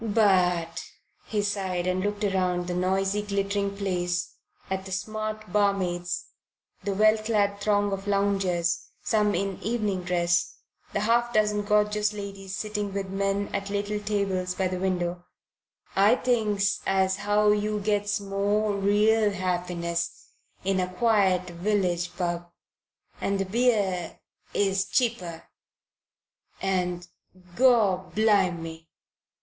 "But" 0.03 0.83
he 1.27 1.43
sighed 1.43 1.85
and 1.85 1.99
looked 2.01 2.23
around 2.23 2.65
the 2.65 2.73
noisy 2.73 3.21
glittering 3.21 3.77
place, 3.77 4.33
at 4.67 4.85
the 4.85 4.91
smart 4.91 5.53
barmaids, 5.53 6.25
the 6.83 6.95
well 6.95 7.19
clad 7.19 7.59
throng 7.61 7.91
of 7.93 8.07
loungers, 8.07 8.87
some 9.03 9.35
in 9.35 9.59
evening 9.61 10.01
dress, 10.01 10.55
the 10.91 11.01
half 11.01 11.31
dozen 11.35 11.61
gorgeous 11.61 12.13
ladies 12.13 12.57
sitting 12.57 12.91
with 12.95 13.09
men 13.11 13.49
at 13.53 13.69
little 13.69 13.99
tables 13.99 14.55
by 14.55 14.67
the 14.67 14.79
window 14.79 15.23
"I 15.95 16.15
thinks 16.15 16.79
as 16.87 17.17
how 17.17 17.51
you 17.51 17.79
gets 17.79 18.19
more 18.19 18.73
real 18.73 19.29
happiness 19.29 20.29
in 20.65 20.79
a 20.79 20.91
quiet 20.91 21.47
village 21.47 22.15
pub, 22.17 22.49
and 23.21 23.39
the 23.39 23.45
beer 23.45 24.19
is 24.51 24.83
cheaper, 24.85 25.43
and 26.59 27.07
gorblimey!" 27.55 28.87